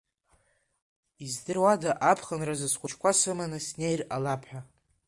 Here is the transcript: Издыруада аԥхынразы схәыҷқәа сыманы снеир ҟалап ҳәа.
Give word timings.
Издыруада 1.25 1.91
аԥхынразы 2.11 2.67
схәыҷқәа 2.73 3.11
сыманы 3.19 3.59
снеир 3.65 4.01
ҟалап 4.09 4.41
ҳәа. 4.49 4.61